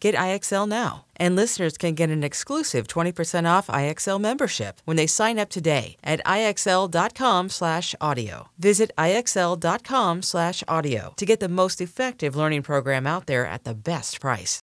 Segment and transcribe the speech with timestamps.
[0.00, 1.06] Get IXL now.
[1.16, 5.96] And listeners can get an exclusive 20% off IXL membership when they sign up today
[6.04, 8.50] at IXL.com/audio.
[8.58, 14.60] Visit IXL.com/audio to get the most effective learning program out there at the best price.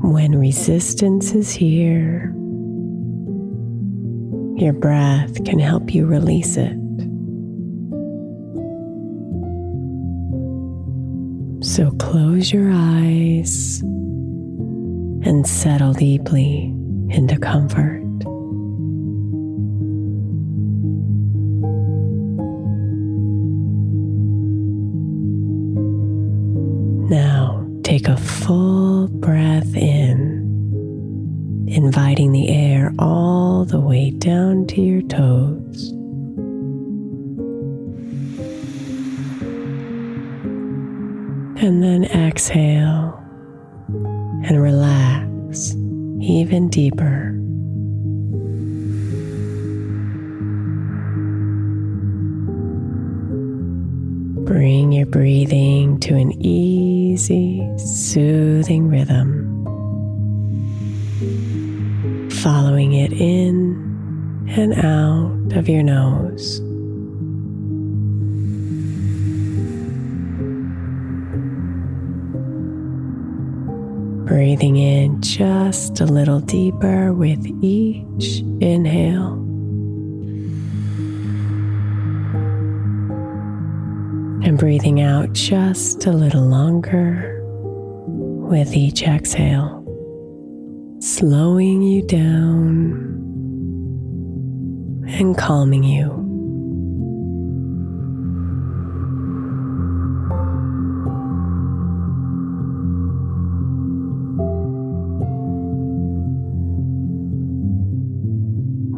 [0.00, 2.32] When resistance is here,
[4.56, 6.87] your breath can help you release it.
[11.78, 16.74] So close your eyes and settle deeply
[17.08, 18.07] into comfort.
[41.78, 43.22] And then exhale
[43.86, 45.76] and relax
[46.20, 47.30] even deeper.
[54.44, 59.62] Bring your breathing to an easy, soothing rhythm,
[62.42, 66.60] following it in and out of your nose.
[74.38, 79.32] Breathing in just a little deeper with each inhale.
[84.44, 87.42] And breathing out just a little longer
[88.06, 89.84] with each exhale,
[91.00, 92.92] slowing you down
[95.08, 96.27] and calming you.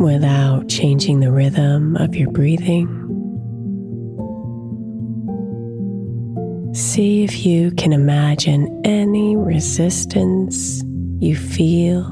[0.00, 2.88] Without changing the rhythm of your breathing.
[6.74, 10.82] See if you can imagine any resistance
[11.18, 12.06] you feel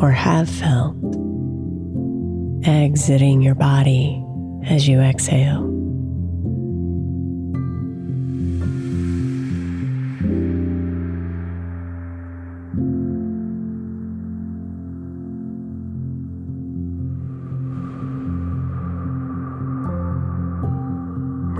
[0.00, 0.96] or have felt
[2.66, 4.22] exiting your body
[4.64, 5.69] as you exhale.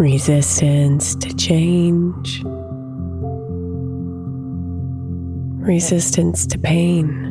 [0.01, 2.43] Resistance to change,
[5.61, 7.27] resistance to pain.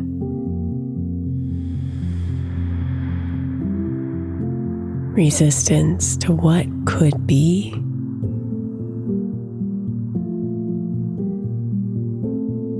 [5.16, 7.74] Resistance to what could be.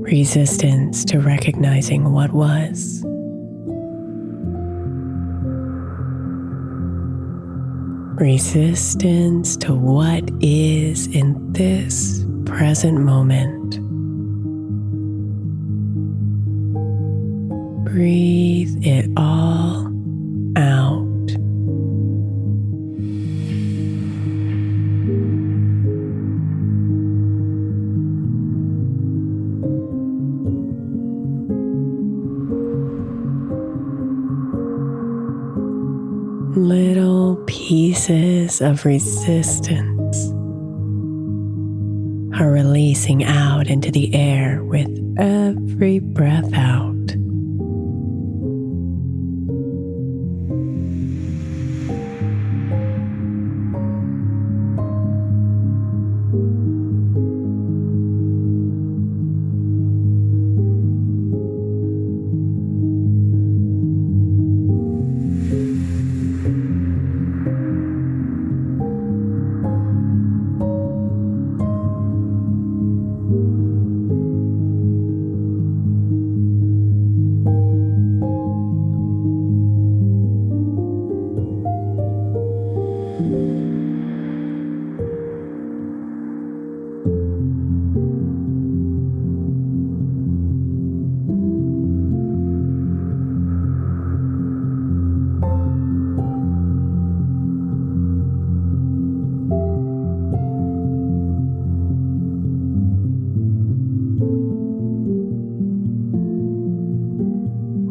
[0.08, 3.04] Resistance to recognizing what was.
[8.20, 13.80] Resistance to what is in this present moment.
[17.86, 19.90] Breathe it all
[20.56, 21.09] out.
[38.40, 40.30] Pieces of resistance
[42.40, 44.88] are releasing out into the air with
[45.18, 46.99] every breath out.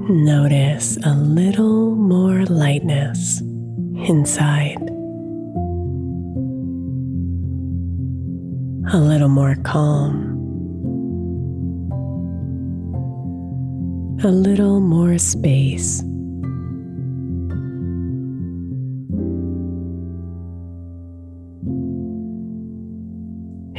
[0.10, 4.82] Notice a little more lightness inside,
[8.92, 10.36] a little more calm,
[14.24, 16.00] a little more space.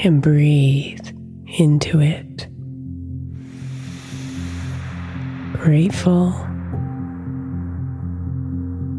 [0.04, 1.08] And breathe
[1.58, 2.49] into it.
[5.60, 6.32] Grateful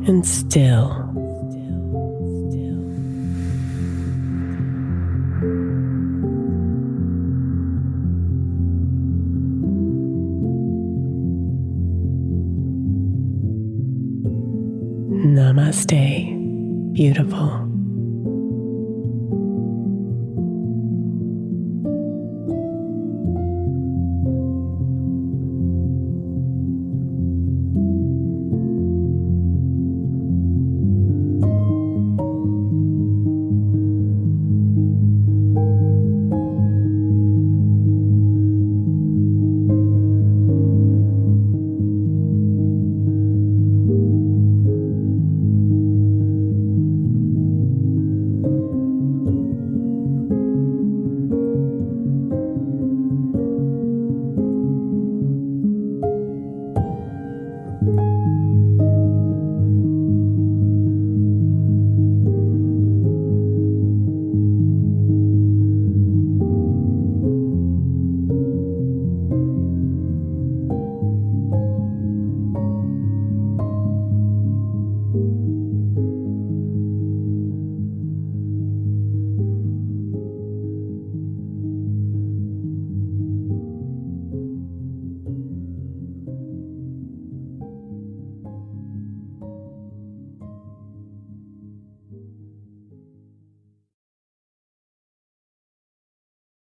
[0.08, 0.89] and still.
[15.34, 17.71] Namaste, beautiful.